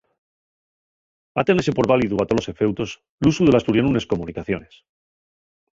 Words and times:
Ha 1.37 1.43
tenese 1.49 1.71
por 1.77 1.85
válidu 1.91 2.15
a 2.19 2.25
tolos 2.29 2.49
efeutos 2.53 2.89
l’usu 3.21 3.41
del 3.45 3.57
asturianu 3.59 3.89
nes 3.91 4.09
comunicaciones. 4.11 4.73